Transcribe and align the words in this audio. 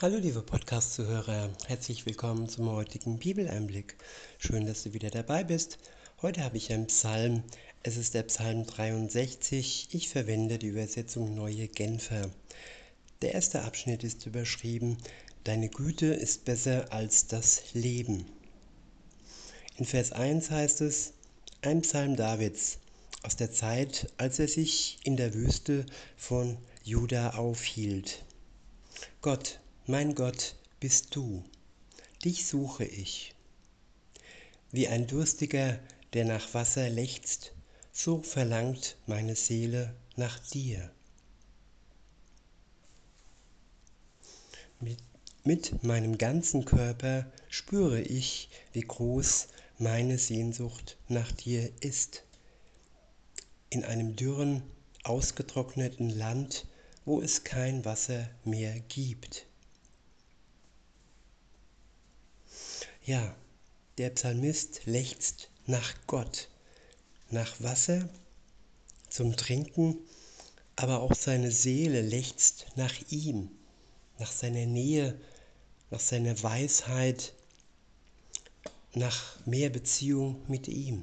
Hallo 0.00 0.16
liebe 0.16 0.42
Podcast-Zuhörer, 0.42 1.50
herzlich 1.66 2.06
willkommen 2.06 2.48
zum 2.48 2.70
heutigen 2.70 3.18
Bibeleinblick. 3.18 3.96
Schön, 4.38 4.64
dass 4.64 4.84
du 4.84 4.92
wieder 4.92 5.10
dabei 5.10 5.42
bist. 5.42 5.78
Heute 6.22 6.44
habe 6.44 6.56
ich 6.56 6.72
einen 6.72 6.86
Psalm. 6.86 7.42
Es 7.82 7.96
ist 7.96 8.14
der 8.14 8.22
Psalm 8.22 8.64
63. 8.64 9.88
Ich 9.90 10.08
verwende 10.08 10.56
die 10.58 10.68
Übersetzung 10.68 11.34
Neue 11.34 11.66
Genfer. 11.66 12.30
Der 13.22 13.34
erste 13.34 13.62
Abschnitt 13.62 14.04
ist 14.04 14.24
überschrieben, 14.24 14.98
Deine 15.42 15.68
Güte 15.68 16.06
ist 16.06 16.44
besser 16.44 16.92
als 16.92 17.26
das 17.26 17.74
Leben. 17.74 18.24
In 19.78 19.84
Vers 19.84 20.12
1 20.12 20.52
heißt 20.52 20.80
es, 20.80 21.12
ein 21.62 21.82
Psalm 21.82 22.14
Davids 22.14 22.78
aus 23.24 23.34
der 23.34 23.50
Zeit, 23.50 24.12
als 24.16 24.38
er 24.38 24.46
sich 24.46 25.00
in 25.02 25.16
der 25.16 25.34
Wüste 25.34 25.86
von 26.16 26.56
Juda 26.84 27.30
aufhielt. 27.30 28.24
Gott, 29.22 29.58
mein 29.88 30.14
Gott 30.14 30.54
bist 30.80 31.16
du, 31.16 31.42
dich 32.22 32.46
suche 32.46 32.84
ich. 32.84 33.34
Wie 34.70 34.86
ein 34.86 35.06
Durstiger, 35.06 35.78
der 36.12 36.26
nach 36.26 36.52
Wasser 36.52 36.90
lechzt, 36.90 37.52
so 37.90 38.22
verlangt 38.22 38.98
meine 39.06 39.34
Seele 39.34 39.94
nach 40.14 40.38
dir. 40.50 40.92
Mit, 44.78 44.98
mit 45.44 45.82
meinem 45.82 46.18
ganzen 46.18 46.66
Körper 46.66 47.24
spüre 47.48 48.02
ich, 48.02 48.50
wie 48.74 48.82
groß 48.82 49.48
meine 49.78 50.18
Sehnsucht 50.18 50.98
nach 51.08 51.32
dir 51.32 51.72
ist. 51.80 52.24
In 53.70 53.86
einem 53.86 54.16
dürren, 54.16 54.62
ausgetrockneten 55.04 56.10
Land, 56.10 56.66
wo 57.06 57.22
es 57.22 57.42
kein 57.42 57.86
Wasser 57.86 58.28
mehr 58.44 58.78
gibt. 58.80 59.47
Ja, 63.08 63.34
der 63.96 64.10
Psalmist 64.10 64.84
lechzt 64.84 65.48
nach 65.64 65.94
Gott, 66.06 66.50
nach 67.30 67.58
Wasser 67.58 68.06
zum 69.08 69.34
Trinken, 69.34 69.96
aber 70.76 71.00
auch 71.00 71.14
seine 71.14 71.50
Seele 71.50 72.02
lechzt 72.02 72.66
nach 72.76 72.92
ihm, 73.08 73.50
nach 74.18 74.30
seiner 74.30 74.66
Nähe, 74.66 75.18
nach 75.88 76.00
seiner 76.00 76.42
Weisheit, 76.42 77.32
nach 78.92 79.42
mehr 79.46 79.70
Beziehung 79.70 80.42
mit 80.46 80.68
ihm. 80.68 81.02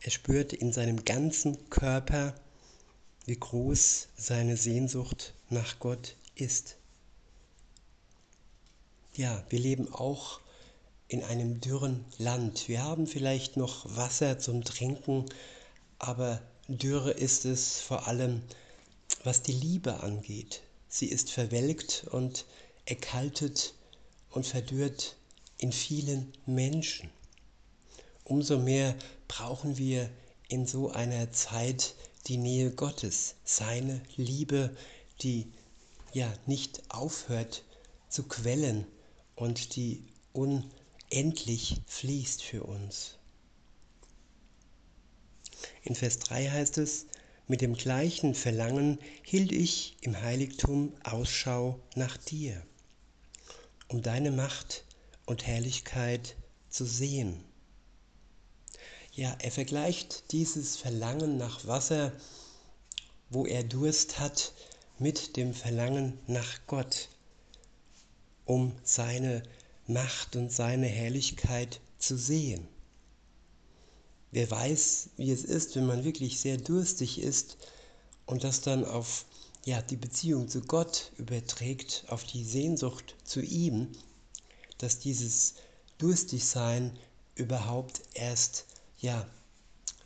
Er 0.00 0.10
spürt 0.10 0.52
in 0.52 0.70
seinem 0.74 1.02
ganzen 1.06 1.70
Körper, 1.70 2.34
wie 3.24 3.38
groß 3.40 4.08
seine 4.18 4.58
Sehnsucht 4.58 5.32
nach 5.48 5.78
Gott 5.78 6.14
ist. 6.34 6.76
Ja, 9.14 9.44
wir 9.50 9.58
leben 9.58 9.92
auch 9.92 10.40
in 11.06 11.22
einem 11.22 11.60
dürren 11.60 12.06
Land. 12.16 12.66
Wir 12.66 12.82
haben 12.82 13.06
vielleicht 13.06 13.58
noch 13.58 13.84
Wasser 13.94 14.38
zum 14.38 14.64
Trinken, 14.64 15.26
aber 15.98 16.40
Dürre 16.66 17.10
ist 17.10 17.44
es 17.44 17.78
vor 17.82 18.08
allem, 18.08 18.40
was 19.22 19.42
die 19.42 19.52
Liebe 19.52 20.00
angeht. 20.00 20.62
Sie 20.88 21.08
ist 21.08 21.30
verwelkt 21.30 22.06
und 22.10 22.46
erkaltet 22.86 23.74
und 24.30 24.46
verdürrt 24.46 25.16
in 25.58 25.72
vielen 25.72 26.32
Menschen. 26.46 27.10
Umso 28.24 28.58
mehr 28.58 28.94
brauchen 29.28 29.76
wir 29.76 30.08
in 30.48 30.66
so 30.66 30.90
einer 30.90 31.32
Zeit 31.32 31.94
die 32.28 32.38
Nähe 32.38 32.70
Gottes, 32.70 33.34
seine 33.44 34.02
Liebe, 34.16 34.74
die 35.20 35.52
ja 36.14 36.32
nicht 36.46 36.80
aufhört 36.88 37.62
zu 38.08 38.22
quellen, 38.22 38.86
und 39.34 39.76
die 39.76 40.04
unendlich 40.32 41.80
fließt 41.86 42.42
für 42.42 42.64
uns. 42.64 43.18
In 45.82 45.94
Vers 45.94 46.18
3 46.20 46.50
heißt 46.50 46.78
es, 46.78 47.06
mit 47.48 47.60
dem 47.60 47.74
gleichen 47.74 48.34
Verlangen 48.34 48.98
hielt 49.22 49.52
ich 49.52 49.96
im 50.00 50.20
Heiligtum 50.20 50.94
Ausschau 51.02 51.80
nach 51.96 52.16
dir, 52.16 52.62
um 53.88 54.00
deine 54.00 54.30
Macht 54.30 54.84
und 55.26 55.46
Herrlichkeit 55.46 56.36
zu 56.68 56.84
sehen. 56.84 57.44
Ja, 59.12 59.36
er 59.40 59.50
vergleicht 59.50 60.32
dieses 60.32 60.76
Verlangen 60.76 61.36
nach 61.36 61.66
Wasser, 61.66 62.12
wo 63.28 63.44
er 63.44 63.64
Durst 63.64 64.18
hat, 64.18 64.54
mit 64.98 65.36
dem 65.36 65.52
Verlangen 65.52 66.18
nach 66.26 66.60
Gott, 66.66 67.08
um 68.52 68.72
seine 68.84 69.42
Macht 69.86 70.36
und 70.36 70.52
seine 70.52 70.86
Herrlichkeit 70.86 71.80
zu 71.98 72.18
sehen. 72.18 72.68
Wer 74.30 74.50
weiß, 74.50 75.08
wie 75.16 75.30
es 75.30 75.44
ist, 75.44 75.74
wenn 75.74 75.86
man 75.86 76.04
wirklich 76.04 76.38
sehr 76.38 76.58
durstig 76.58 77.18
ist 77.18 77.56
und 78.26 78.44
das 78.44 78.60
dann 78.60 78.84
auf 78.84 79.24
ja, 79.64 79.80
die 79.80 79.96
Beziehung 79.96 80.48
zu 80.50 80.60
Gott 80.60 81.12
überträgt, 81.16 82.04
auf 82.08 82.24
die 82.24 82.44
Sehnsucht 82.44 83.14
zu 83.24 83.40
ihm, 83.40 83.88
dass 84.76 84.98
dieses 84.98 85.54
Durstigsein 85.96 86.92
überhaupt 87.36 88.02
erst 88.12 88.66
ja, 88.98 89.26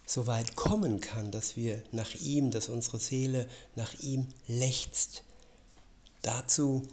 so 0.07 0.29
weit 0.29 0.55
kommen 0.55 1.01
kann, 1.01 1.33
dass 1.33 1.57
wir 1.57 1.83
nach 1.91 2.15
ihm, 2.15 2.53
dass 2.53 2.69
unsere 2.69 3.01
Seele 3.01 3.49
nach 3.75 3.93
ihm 3.95 4.29
lechzt. 4.47 5.25
Dazu 6.23 6.87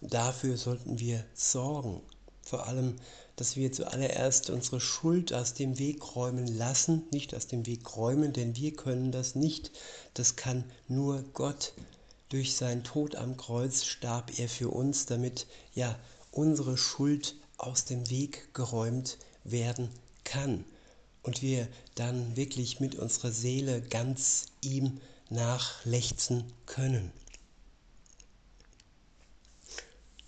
Dafür 0.00 0.56
sollten 0.56 0.98
wir 0.98 1.24
sorgen. 1.34 2.00
Vor 2.42 2.66
allem, 2.66 2.96
dass 3.36 3.56
wir 3.56 3.72
zuallererst 3.72 4.50
unsere 4.50 4.80
Schuld 4.80 5.32
aus 5.32 5.54
dem 5.54 5.78
Weg 5.78 6.16
räumen 6.16 6.46
lassen, 6.46 7.04
nicht 7.12 7.34
aus 7.34 7.46
dem 7.46 7.66
Weg 7.66 7.96
räumen, 7.96 8.32
denn 8.32 8.56
wir 8.56 8.74
können 8.74 9.12
das 9.12 9.34
nicht. 9.34 9.70
Das 10.14 10.36
kann 10.36 10.64
nur 10.88 11.22
Gott. 11.34 11.72
Durch 12.28 12.56
seinen 12.56 12.84
Tod 12.84 13.16
am 13.16 13.36
Kreuz 13.36 13.84
starb 13.84 14.38
er 14.38 14.48
für 14.48 14.68
uns, 14.70 15.06
damit 15.06 15.46
ja 15.74 15.98
unsere 16.30 16.76
Schuld 16.76 17.36
aus 17.56 17.84
dem 17.84 18.08
Weg 18.10 18.54
geräumt 18.54 19.18
werden 19.44 19.88
kann 20.24 20.64
und 21.22 21.42
wir 21.42 21.68
dann 21.94 22.36
wirklich 22.36 22.80
mit 22.80 22.94
unserer 22.94 23.32
Seele 23.32 23.82
ganz 23.82 24.46
ihm 24.60 25.00
nachlechzen 25.30 26.44
können. 26.66 27.12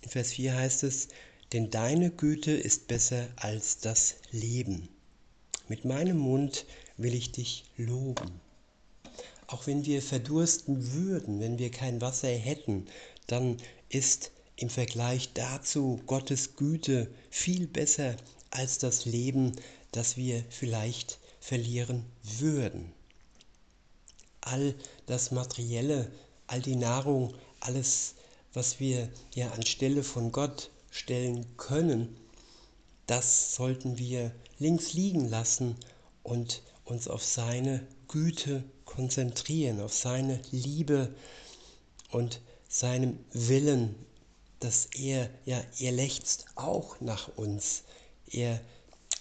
Vers 0.11 0.33
4 0.33 0.53
heißt 0.53 0.83
es, 0.83 1.07
denn 1.53 1.69
deine 1.69 2.11
Güte 2.11 2.51
ist 2.51 2.89
besser 2.89 3.29
als 3.37 3.79
das 3.79 4.15
Leben. 4.31 4.89
Mit 5.69 5.85
meinem 5.85 6.17
Mund 6.17 6.65
will 6.97 7.13
ich 7.13 7.31
dich 7.31 7.63
loben. 7.77 8.41
Auch 9.47 9.67
wenn 9.67 9.85
wir 9.85 10.01
verdursten 10.01 10.91
würden, 10.91 11.39
wenn 11.39 11.59
wir 11.59 11.71
kein 11.71 12.01
Wasser 12.01 12.27
hätten, 12.27 12.87
dann 13.27 13.55
ist 13.87 14.31
im 14.57 14.69
Vergleich 14.69 15.31
dazu 15.33 16.01
Gottes 16.07 16.57
Güte 16.57 17.09
viel 17.29 17.65
besser 17.65 18.17
als 18.49 18.79
das 18.79 19.05
Leben, 19.05 19.53
das 19.93 20.17
wir 20.17 20.43
vielleicht 20.49 21.19
verlieren 21.39 22.03
würden. 22.21 22.91
All 24.41 24.75
das 25.05 25.31
Materielle, 25.31 26.11
all 26.47 26.61
die 26.61 26.75
Nahrung, 26.75 27.33
alles 27.61 28.15
was 28.53 28.79
wir 28.79 29.09
ja 29.35 29.51
anstelle 29.51 30.03
von 30.03 30.31
Gott 30.31 30.71
stellen 30.89 31.45
können, 31.57 32.17
das 33.07 33.55
sollten 33.55 33.97
wir 33.97 34.31
links 34.59 34.93
liegen 34.93 35.29
lassen 35.29 35.75
und 36.23 36.61
uns 36.85 37.07
auf 37.07 37.23
seine 37.23 37.85
Güte 38.07 38.63
konzentrieren, 38.85 39.79
auf 39.81 39.93
seine 39.93 40.41
Liebe 40.51 41.13
und 42.09 42.41
seinem 42.67 43.19
Willen, 43.31 43.95
dass 44.59 44.87
er, 44.97 45.29
ja, 45.45 45.61
er 45.79 45.91
lechzt 45.91 46.45
auch 46.55 46.99
nach 47.01 47.29
uns. 47.37 47.83
Er 48.29 48.61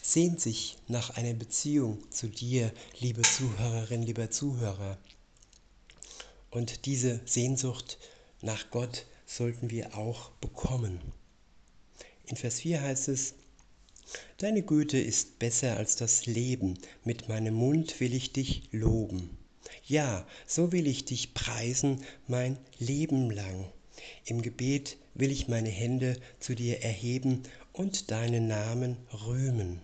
sehnt 0.03 0.41
sich 0.41 0.77
nach 0.89 1.11
einer 1.11 1.35
Beziehung 1.35 1.99
zu 2.11 2.29
dir, 2.29 2.73
liebe 2.99 3.23
Zuhörerin, 3.23 4.03
lieber 4.03 4.31
Zuhörer. 4.31 4.99
Und 6.51 6.85
diese 6.87 7.21
Sehnsucht 7.25 7.99
nach 8.43 8.71
Gott 8.71 9.07
sollten 9.37 9.71
wir 9.71 9.97
auch 9.97 10.31
bekommen. 10.41 11.01
In 12.27 12.37
Vers 12.37 12.61
4 12.61 12.83
heißt 12.83 13.09
es, 13.09 13.35
Deine 14.39 14.63
Güte 14.63 14.99
ist 14.99 15.39
besser 15.39 15.77
als 15.77 15.95
das 15.95 16.27
Leben, 16.27 16.79
mit 17.05 17.29
meinem 17.29 17.55
Mund 17.55 18.01
will 18.01 18.13
ich 18.13 18.33
dich 18.33 18.65
loben. 18.73 19.37
Ja, 19.87 20.27
so 20.47 20.73
will 20.73 20.89
ich 20.89 21.05
dich 21.05 21.33
preisen 21.33 22.03
mein 22.27 22.59
Leben 22.79 23.31
lang. 23.31 23.71
Im 24.25 24.43
Gebet 24.43 24.97
will 25.15 25.31
ich 25.31 25.47
meine 25.47 25.69
Hände 25.69 26.17
zu 26.41 26.57
dir 26.57 26.83
erheben 26.83 27.45
und 27.73 28.11
deinen 28.11 28.49
Namen 28.49 28.97
rühmen. 29.27 29.81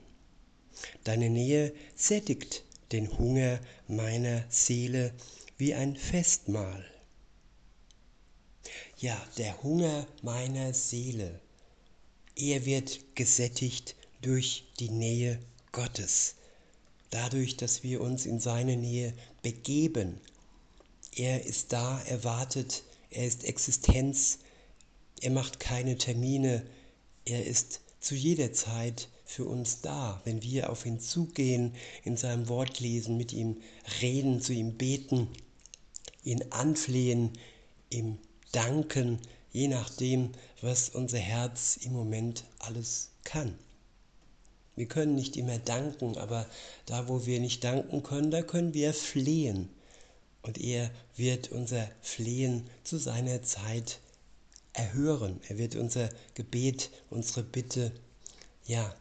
Deine 1.05 1.31
Nähe 1.31 1.73
sättigt 1.95 2.65
den 2.91 3.17
Hunger 3.17 3.61
meiner 3.87 4.45
Seele 4.49 5.13
wie 5.57 5.75
ein 5.75 5.95
Festmahl. 5.95 6.85
Ja, 8.99 9.21
der 9.37 9.63
Hunger 9.63 10.07
meiner 10.23 10.73
Seele. 10.73 11.41
Er 12.35 12.65
wird 12.65 13.01
gesättigt 13.15 13.95
durch 14.23 14.65
die 14.81 14.91
Nähe 14.91 15.39
Gottes, 15.73 16.37
dadurch, 17.11 17.57
dass 17.57 17.83
wir 17.83 18.01
uns 18.01 18.25
in 18.25 18.41
seine 18.41 18.77
Nähe 18.77 19.13
begeben. 19.43 20.19
Er 21.15 21.45
ist 21.45 21.73
da, 21.73 22.01
er 22.07 22.25
wartet, 22.25 22.85
er 23.11 23.27
ist 23.27 23.45
Existenz, 23.45 24.39
er 25.21 25.31
macht 25.31 25.61
keine 25.61 25.97
Termine, 25.99 26.67
er 27.25 27.47
ist 27.47 27.81
zu 28.01 28.15
jeder 28.15 28.53
Zeit 28.53 29.09
für 29.25 29.45
uns 29.45 29.81
da, 29.81 30.21
wenn 30.25 30.43
wir 30.43 30.71
auf 30.71 30.87
ihn 30.87 31.01
zugehen, 31.01 31.75
in 32.05 32.17
seinem 32.17 32.49
Wort 32.49 32.81
lesen, 32.81 33.17
mit 33.17 33.33
ihm 33.33 33.61
reden, 34.01 34.41
zu 34.41 34.53
ihm 34.53 34.77
beten, 34.79 35.29
ihn 36.23 36.45
anflehen, 36.51 37.33
ihm 37.91 38.19
danken, 38.57 39.21
je 39.53 39.69
nachdem, 39.69 40.33
was 40.63 40.89
unser 40.89 41.19
Herz 41.19 41.77
im 41.83 41.93
Moment 41.93 42.45
alles 42.59 43.11
kann. 43.25 43.57
Wir 44.77 44.87
können 44.87 45.15
nicht 45.15 45.37
immer 45.37 45.59
danken, 45.59 46.17
aber 46.17 46.47
da, 46.87 47.09
wo 47.09 47.27
wir 47.27 47.41
nicht 47.41 47.65
danken 47.65 48.03
können, 48.03 48.31
da 48.31 48.43
können 48.43 48.75
wir 48.75 48.93
flehen. 48.95 49.69
Und 50.43 50.59
er 50.59 50.91
wird 51.17 51.51
unser 51.51 51.89
Flehen 52.03 52.69
zu 52.85 52.99
seiner 52.99 53.43
Zeit 53.43 54.01
erhören. 54.73 55.41
Er 55.49 55.59
wird 55.59 55.77
unser 55.77 56.09
Gebet, 56.35 56.91
unsere 57.11 57.43
Bitte, 57.43 57.93
ja, 58.67 58.95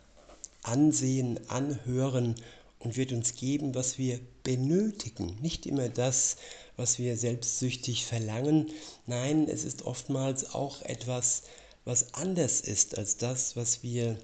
ansehen, 0.64 1.40
anhören 1.50 2.36
und 2.86 2.98
wird 2.98 3.12
uns 3.12 3.36
geben, 3.36 3.76
was 3.76 3.98
wir 3.98 4.20
benötigen. 4.44 5.38
Nicht 5.42 5.66
immer 5.66 5.90
das, 5.90 6.38
was 6.78 7.00
wir 7.00 7.18
selbstsüchtig 7.18 8.06
verlangen. 8.06 8.72
Nein, 9.08 9.50
es 9.50 9.66
ist 9.66 9.82
oftmals 9.82 10.54
auch 10.54 10.82
etwas, 10.84 11.44
was 11.84 12.14
anders 12.14 12.62
ist 12.62 12.98
als 12.98 13.18
das, 13.18 13.56
was 13.56 13.82
wir 13.82 14.18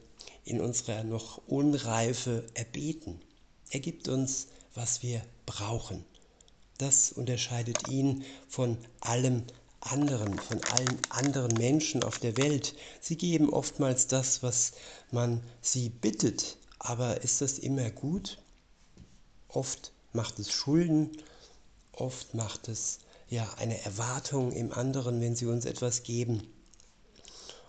in 0.45 0.61
unserer 0.61 1.03
noch 1.03 1.41
Unreife 1.47 2.45
erbeten. 2.53 3.19
Er 3.71 3.79
gibt 3.79 4.07
uns, 4.07 4.47
was 4.75 5.01
wir 5.01 5.21
brauchen. 5.45 6.05
Das 6.77 7.11
unterscheidet 7.11 7.89
ihn 7.89 8.23
von 8.47 8.77
allem 8.99 9.43
anderen, 9.79 10.37
von 10.37 10.61
allen 10.65 10.99
anderen 11.09 11.57
Menschen 11.57 12.03
auf 12.03 12.19
der 12.19 12.37
Welt. 12.37 12.75
Sie 12.99 13.17
geben 13.17 13.49
oftmals 13.49 14.07
das, 14.07 14.43
was 14.43 14.73
man 15.11 15.41
sie 15.61 15.89
bittet, 15.89 16.57
aber 16.79 17.21
ist 17.21 17.41
das 17.41 17.59
immer 17.59 17.89
gut? 17.89 18.37
Oft 19.53 19.91
macht 20.13 20.39
es 20.39 20.51
Schulden, 20.51 21.11
oft 21.91 22.33
macht 22.33 22.67
es 22.67 22.99
ja 23.29 23.47
eine 23.57 23.81
Erwartung 23.83 24.51
im 24.51 24.71
anderen, 24.71 25.21
wenn 25.21 25.35
sie 25.35 25.45
uns 25.45 25.65
etwas 25.65 26.03
geben. 26.03 26.47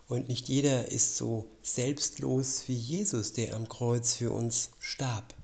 Und 0.08 0.29
nicht 0.29 0.49
jeder 0.49 0.90
ist 0.93 1.17
so 1.17 1.46
selbstlos 1.62 2.64
wie 2.67 2.75
Jesus, 2.75 3.32
der 3.32 3.55
am 3.55 3.69
Kreuz 3.69 4.14
für 4.14 4.31
uns 4.31 4.70
starb. 4.79 5.34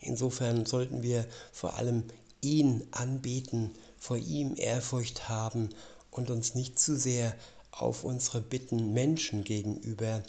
Insofern 0.00 0.66
sollten 0.66 1.02
wir 1.02 1.26
vor 1.52 1.74
allem 1.74 2.04
ihn 2.40 2.86
anbeten, 2.90 3.70
vor 3.98 4.16
ihm 4.16 4.54
Ehrfurcht 4.56 5.28
haben 5.28 5.70
und 6.10 6.30
uns 6.30 6.54
nicht 6.54 6.78
zu 6.78 6.98
sehr 6.98 7.34
auf 7.70 8.04
unsere 8.04 8.40
Bitten 8.40 8.92
Menschen 8.92 9.44
gegenüber 9.44 10.22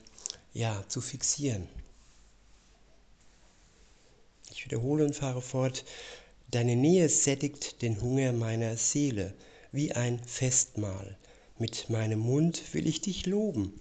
ja, 0.54 0.84
zu 0.88 1.02
fixieren. 1.02 1.68
Ich 4.58 4.66
wiederhole 4.66 5.06
und 5.06 5.16
fahre 5.16 5.44
fort. 5.44 5.86
Deine 6.50 6.76
Nähe 6.76 7.10
sättigt 7.10 7.84
den 7.84 8.02
Hunger 8.02 8.34
meiner 8.34 8.76
Seele 8.76 9.36
wie 9.72 9.92
ein 9.92 10.18
Festmahl. 10.18 11.16
Mit 11.60 11.92
meinem 11.92 12.18
Mund 12.18 12.74
will 12.74 12.88
ich 12.88 13.00
dich 13.00 13.28
loben. 13.28 13.72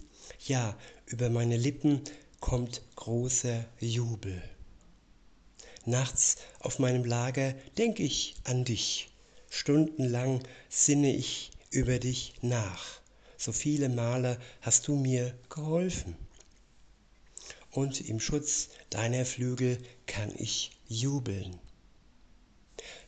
Ja, 0.45 0.77
über 1.07 1.31
meine 1.31 1.57
Lippen 1.57 2.01
kommt 2.39 2.83
großer 2.95 3.65
Jubel. 3.79 4.39
Nachts 5.85 6.35
auf 6.59 6.77
meinem 6.77 7.05
Lager 7.05 7.55
denk 7.79 7.99
ich 7.99 8.35
an 8.43 8.63
dich. 8.63 9.09
Stundenlang 9.49 10.43
sinne 10.69 11.11
ich 11.11 11.49
über 11.71 11.97
dich 11.97 12.35
nach. 12.43 13.01
So 13.35 13.51
viele 13.51 13.89
Male 13.89 14.37
hast 14.61 14.87
du 14.87 14.95
mir 14.95 15.33
geholfen. 15.49 16.26
Und 17.77 18.09
im 18.09 18.19
Schutz 18.19 18.69
deiner 18.89 19.23
Flügel 19.23 19.77
kann 20.07 20.33
ich 20.35 20.71
jubeln. 20.87 21.59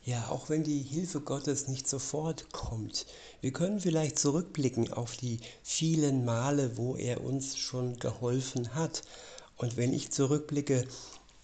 Ja, 0.05 0.27
auch 0.29 0.49
wenn 0.49 0.63
die 0.63 0.83
Hilfe 0.83 1.21
Gottes 1.21 1.67
nicht 1.67 1.87
sofort 1.87 2.51
kommt, 2.51 3.07
wir 3.41 3.51
können 3.51 3.79
vielleicht 3.79 4.19
zurückblicken 4.19 4.93
auf 4.93 5.17
die 5.17 5.39
vielen 5.63 6.23
Male, 6.23 6.77
wo 6.77 6.95
er 6.95 7.23
uns 7.23 7.57
schon 7.57 7.97
geholfen 7.97 8.75
hat. 8.75 9.01
Und 9.57 9.75
wenn 9.75 9.91
ich 9.91 10.11
zurückblicke 10.11 10.87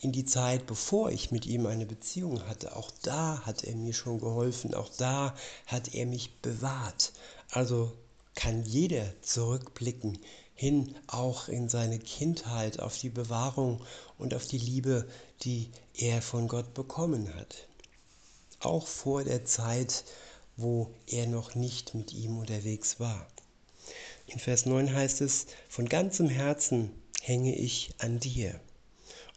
in 0.02 0.12
die 0.12 0.26
Zeit, 0.26 0.68
bevor 0.68 1.10
ich 1.10 1.32
mit 1.32 1.48
ihm 1.48 1.66
eine 1.66 1.88
Beziehung 1.88 2.46
hatte. 2.48 2.76
Auch 2.76 2.92
da 3.02 3.42
hat 3.44 3.64
er 3.64 3.76
mir 3.76 3.94
schon 3.94 4.20
geholfen, 4.20 4.76
auch 4.76 4.90
da 5.00 5.34
hat 5.66 5.96
er 5.96 6.06
mich 6.06 6.42
bewahrt. 6.44 7.12
Also 7.50 7.92
kann 8.36 8.64
jeder 8.66 9.20
zurückblicken 9.24 10.20
hin 10.56 10.96
auch 11.08 11.50
in 11.50 11.70
seine 11.70 12.00
Kindheit, 12.00 12.80
auf 12.80 12.98
die 12.98 13.10
Bewahrung 13.10 13.82
und 14.18 14.34
auf 14.34 14.48
die 14.48 14.58
Liebe, 14.58 15.08
die 15.42 15.70
er 15.94 16.22
von 16.22 16.48
Gott 16.48 16.74
bekommen 16.74 17.36
hat. 17.36 17.68
Auch 18.62 18.88
vor 18.88 19.24
der 19.24 19.46
Zeit, 19.46 20.06
wo 20.58 20.90
er 21.08 21.28
noch 21.28 21.56
nicht 21.56 21.94
mit 21.94 22.14
ihm 22.14 22.40
unterwegs 22.40 23.00
war. 23.00 23.28
In 24.28 24.40
Vers 24.40 24.66
9 24.66 24.94
heißt 24.94 25.22
es, 25.22 25.46
von 25.68 25.88
ganzem 25.88 26.30
Herzen 26.30 26.92
hänge 27.22 27.56
ich 27.56 27.94
an 28.00 28.20
dir 28.20 28.60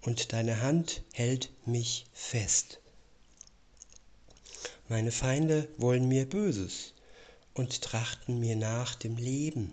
und 0.02 0.32
deine 0.32 0.62
Hand 0.62 1.02
hält 1.12 1.50
mich 1.66 2.06
fest. 2.12 2.80
Meine 4.88 5.12
Feinde 5.12 5.68
wollen 5.76 6.08
mir 6.08 6.26
Böses 6.26 6.94
und 7.54 7.82
trachten 7.82 8.38
mir 8.38 8.56
nach 8.56 8.94
dem 8.94 9.16
Leben. 9.16 9.72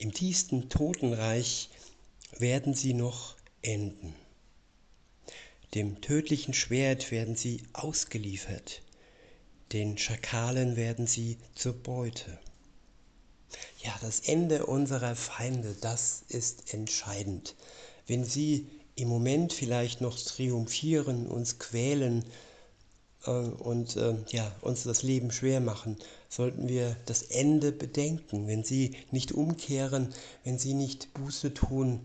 Im 0.00 0.14
tiefsten 0.14 0.70
Totenreich 0.70 1.68
werden 2.38 2.72
sie 2.72 2.94
noch 2.94 3.36
enden. 3.60 4.14
Dem 5.74 6.00
tödlichen 6.00 6.54
Schwert 6.54 7.10
werden 7.10 7.36
sie 7.36 7.62
ausgeliefert, 7.74 8.80
den 9.72 9.98
Schakalen 9.98 10.76
werden 10.76 11.06
sie 11.06 11.36
zur 11.54 11.74
Beute. 11.74 12.38
Ja, 13.84 13.94
das 14.00 14.20
Ende 14.20 14.64
unserer 14.64 15.14
Feinde, 15.16 15.76
das 15.82 16.22
ist 16.28 16.72
entscheidend. 16.72 17.54
Wenn 18.06 18.24
sie 18.24 18.70
im 18.96 19.08
Moment 19.08 19.52
vielleicht 19.52 20.00
noch 20.00 20.18
triumphieren, 20.18 21.26
uns 21.26 21.58
quälen 21.58 22.24
und 23.28 23.96
äh, 23.96 24.14
ja, 24.28 24.50
uns 24.62 24.84
das 24.84 25.02
Leben 25.02 25.30
schwer 25.30 25.60
machen, 25.60 25.96
sollten 26.28 26.68
wir 26.68 26.96
das 27.06 27.22
Ende 27.22 27.72
bedenken. 27.72 28.46
Wenn 28.46 28.64
sie 28.64 28.96
nicht 29.10 29.32
umkehren, 29.32 30.14
wenn 30.44 30.58
sie 30.58 30.74
nicht 30.74 31.12
Buße 31.14 31.52
tun 31.52 32.00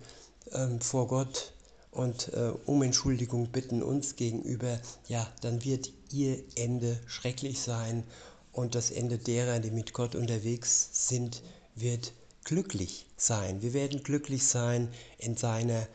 äh, 0.52 0.68
vor 0.80 1.08
Gott 1.08 1.54
und 1.92 2.34
äh, 2.34 2.52
um 2.66 2.82
Entschuldigung 2.84 3.48
bitten 3.48 3.82
uns 3.82 4.18
gegenüber, 4.18 4.80
ja, 5.08 5.32
dann 5.42 5.64
wird 5.64 5.92
ihr 6.12 6.44
Ende 6.56 7.00
schrecklich 7.08 7.62
sein 7.62 8.04
und 8.52 8.76
das 8.76 8.92
Ende 8.92 9.18
derer, 9.18 9.60
die 9.60 9.72
mit 9.72 9.94
Gott 9.94 10.16
unterwegs 10.16 10.90
sind, 11.08 11.42
wird 11.76 12.14
glücklich 12.44 13.06
sein. 13.18 13.62
Wir 13.62 13.74
werden 13.74 14.04
glücklich 14.04 14.46
sein 14.46 14.90
in 15.18 15.38
seiner 15.38 15.88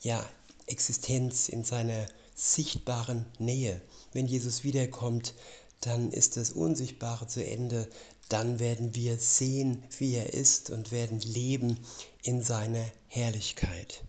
ja, 0.00 0.24
Existenz, 0.66 1.48
in 1.48 1.64
seiner 1.64 2.06
sichtbaren 2.34 3.24
Nähe. 3.38 3.80
Wenn 4.12 4.26
Jesus 4.26 4.64
wiederkommt, 4.64 5.34
dann 5.80 6.10
ist 6.10 6.36
das 6.36 6.50
Unsichtbare 6.50 7.26
zu 7.26 7.44
Ende. 7.44 7.88
Dann 8.28 8.58
werden 8.58 8.94
wir 8.94 9.18
sehen, 9.18 9.82
wie 9.98 10.14
er 10.14 10.32
ist 10.32 10.70
und 10.70 10.92
werden 10.92 11.20
leben 11.20 11.78
in 12.22 12.42
seiner 12.42 12.84
Herrlichkeit. 13.08 14.02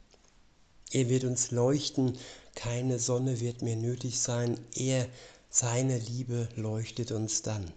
Er 0.91 1.09
wird 1.09 1.25
uns 1.25 1.51
leuchten, 1.51 2.17
keine 2.55 2.99
Sonne 2.99 3.41
wird 3.41 3.61
mehr 3.61 3.75
nötig 3.75 4.19
sein. 4.19 4.57
Er, 4.73 5.07
seine 5.49 5.97
Liebe 5.97 6.47
leuchtet 6.55 7.11
uns 7.11 7.41
dann. 7.41 7.71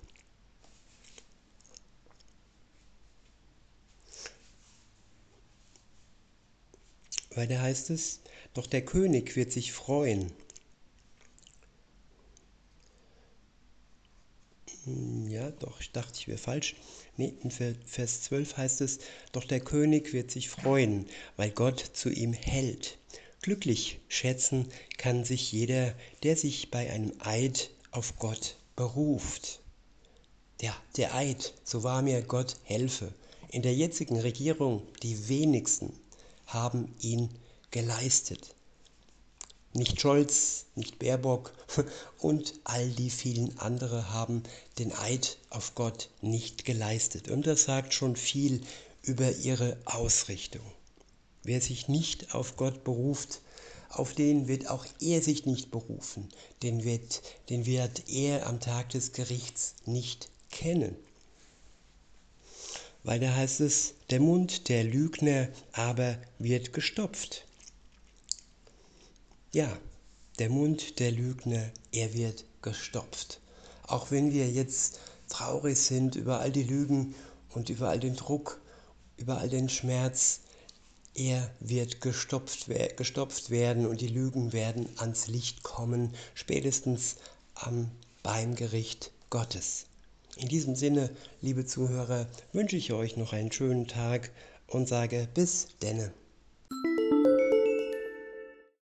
Weiter 7.34 7.60
heißt 7.60 7.90
es, 7.90 8.20
doch 8.58 8.66
der 8.66 8.84
König 8.84 9.36
wird 9.36 9.52
sich 9.52 9.70
freuen. 9.70 10.32
Hm, 14.82 15.28
ja, 15.30 15.52
doch, 15.52 15.80
ich 15.80 15.92
dachte, 15.92 16.18
ich 16.18 16.26
wäre 16.26 16.38
falsch. 16.38 16.74
Nee, 17.16 17.34
in 17.44 17.52
Vers 17.52 18.22
12 18.22 18.56
heißt 18.56 18.80
es, 18.80 18.98
doch 19.30 19.44
der 19.44 19.60
König 19.60 20.12
wird 20.12 20.32
sich 20.32 20.48
freuen, 20.48 21.06
weil 21.36 21.52
Gott 21.52 21.78
zu 21.92 22.10
ihm 22.10 22.32
hält. 22.32 22.98
Glücklich 23.42 24.00
schätzen 24.08 24.66
kann 24.96 25.24
sich 25.24 25.52
jeder, 25.52 25.94
der 26.24 26.36
sich 26.36 26.72
bei 26.72 26.90
einem 26.90 27.12
Eid 27.20 27.70
auf 27.92 28.18
Gott 28.18 28.56
beruft. 28.74 29.60
Ja, 30.60 30.76
der 30.96 31.14
Eid, 31.14 31.54
so 31.62 31.84
wahr 31.84 32.02
mir 32.02 32.22
Gott 32.22 32.56
helfe. 32.64 33.14
In 33.50 33.62
der 33.62 33.76
jetzigen 33.76 34.18
Regierung, 34.18 34.82
die 35.04 35.28
wenigsten 35.28 35.92
haben 36.46 36.92
ihn 37.00 37.30
geleistet. 37.70 38.54
Nicht 39.74 40.00
Scholz, 40.00 40.66
nicht 40.74 40.98
Baerbock 40.98 41.52
und 42.18 42.54
all 42.64 42.88
die 42.90 43.10
vielen 43.10 43.58
andere 43.58 44.12
haben 44.12 44.42
den 44.78 44.92
Eid 44.92 45.38
auf 45.50 45.74
Gott 45.74 46.10
nicht 46.22 46.64
geleistet. 46.64 47.28
Und 47.28 47.46
das 47.46 47.64
sagt 47.64 47.92
schon 47.92 48.16
viel 48.16 48.62
über 49.02 49.30
ihre 49.36 49.76
Ausrichtung. 49.84 50.64
Wer 51.42 51.60
sich 51.60 51.88
nicht 51.88 52.34
auf 52.34 52.56
Gott 52.56 52.84
beruft, 52.84 53.40
auf 53.90 54.14
den 54.14 54.48
wird 54.48 54.68
auch 54.68 54.84
er 55.00 55.22
sich 55.22 55.46
nicht 55.46 55.70
berufen, 55.70 56.28
den 56.62 56.84
wird, 56.84 57.22
den 57.48 57.64
wird 57.64 58.08
er 58.08 58.46
am 58.46 58.60
Tag 58.60 58.90
des 58.90 59.12
Gerichts 59.12 59.74
nicht 59.86 60.28
kennen. 60.50 60.96
Weil 63.02 63.20
da 63.20 63.34
heißt 63.34 63.60
es, 63.60 63.94
der 64.10 64.20
Mund 64.20 64.68
der 64.68 64.84
Lügner 64.84 65.48
aber 65.72 66.18
wird 66.38 66.72
gestopft. 66.72 67.46
Ja, 69.50 69.78
der 70.38 70.50
Mund 70.50 70.98
der 70.98 71.10
Lügner, 71.10 71.70
er 71.90 72.12
wird 72.12 72.44
gestopft. 72.60 73.40
Auch 73.86 74.10
wenn 74.10 74.30
wir 74.34 74.46
jetzt 74.50 75.00
traurig 75.30 75.78
sind 75.78 76.16
über 76.16 76.40
all 76.40 76.52
die 76.52 76.64
Lügen 76.64 77.14
und 77.54 77.70
über 77.70 77.88
all 77.88 77.98
den 77.98 78.14
Druck, 78.14 78.60
über 79.16 79.38
all 79.38 79.48
den 79.48 79.70
Schmerz, 79.70 80.40
er 81.14 81.50
wird 81.60 82.02
gestopft, 82.02 82.66
gestopft 82.98 83.48
werden 83.48 83.86
und 83.86 84.02
die 84.02 84.08
Lügen 84.08 84.52
werden 84.52 84.86
ans 84.98 85.28
Licht 85.28 85.62
kommen, 85.62 86.14
spätestens 86.34 87.16
am, 87.54 87.90
beim 88.22 88.54
Gericht 88.54 89.12
Gottes. 89.30 89.86
In 90.36 90.48
diesem 90.48 90.76
Sinne, 90.76 91.08
liebe 91.40 91.64
Zuhörer, 91.64 92.26
wünsche 92.52 92.76
ich 92.76 92.92
euch 92.92 93.16
noch 93.16 93.32
einen 93.32 93.50
schönen 93.50 93.88
Tag 93.88 94.30
und 94.66 94.88
sage 94.88 95.26
bis 95.32 95.68
denne. 95.80 96.12